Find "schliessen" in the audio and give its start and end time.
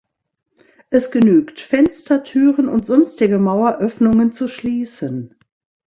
4.47-5.35